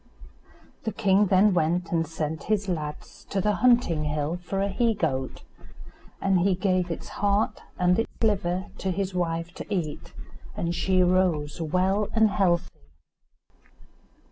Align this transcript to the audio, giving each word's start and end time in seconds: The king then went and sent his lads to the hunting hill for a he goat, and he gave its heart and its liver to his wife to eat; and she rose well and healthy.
The 0.81 0.91
king 0.91 1.27
then 1.27 1.53
went 1.53 1.91
and 1.91 2.07
sent 2.07 2.45
his 2.45 2.67
lads 2.67 3.23
to 3.29 3.39
the 3.39 3.53
hunting 3.57 4.05
hill 4.05 4.35
for 4.41 4.59
a 4.63 4.67
he 4.67 4.95
goat, 4.95 5.43
and 6.19 6.39
he 6.39 6.55
gave 6.55 6.89
its 6.89 7.09
heart 7.21 7.61
and 7.77 7.99
its 7.99 8.09
liver 8.19 8.65
to 8.79 8.89
his 8.89 9.13
wife 9.13 9.53
to 9.53 9.71
eat; 9.71 10.11
and 10.57 10.73
she 10.73 11.03
rose 11.03 11.61
well 11.61 12.09
and 12.15 12.31
healthy. 12.31 12.71